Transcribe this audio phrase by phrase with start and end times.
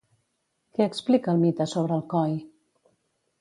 [0.77, 2.35] Què explica el mite sobre Alcoi?